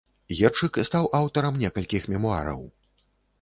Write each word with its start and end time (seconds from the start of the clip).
Герчык 0.37 0.79
стаў 0.87 1.09
аўтарам 1.19 1.61
некалькіх 1.65 2.09
мемуараў. 2.15 2.65